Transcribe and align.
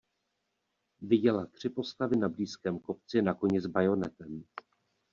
Viděla 1.01 1.45
tři 1.45 1.69
postavy 1.69 2.15
na 2.17 2.29
blízkém 2.29 2.79
kopci 2.79 3.21
na 3.21 3.33
koni 3.33 3.61
s 3.61 3.65
bajonetem. 3.65 4.43